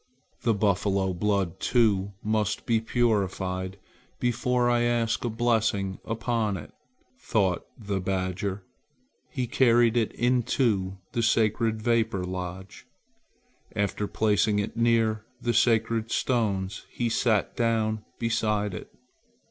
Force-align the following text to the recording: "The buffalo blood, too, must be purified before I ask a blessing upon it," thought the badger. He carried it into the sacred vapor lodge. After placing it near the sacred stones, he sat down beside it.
"The 0.41 0.55
buffalo 0.55 1.13
blood, 1.13 1.59
too, 1.59 2.13
must 2.23 2.65
be 2.65 2.81
purified 2.81 3.77
before 4.19 4.67
I 4.67 4.81
ask 4.81 5.23
a 5.23 5.29
blessing 5.29 5.99
upon 6.03 6.57
it," 6.57 6.71
thought 7.19 7.67
the 7.77 7.99
badger. 8.01 8.63
He 9.29 9.45
carried 9.45 9.95
it 9.95 10.11
into 10.13 10.97
the 11.11 11.21
sacred 11.21 11.83
vapor 11.83 12.23
lodge. 12.23 12.87
After 13.75 14.07
placing 14.07 14.57
it 14.57 14.75
near 14.75 15.23
the 15.39 15.53
sacred 15.53 16.09
stones, 16.09 16.83
he 16.89 17.07
sat 17.07 17.55
down 17.55 18.03
beside 18.17 18.73
it. 18.73 18.91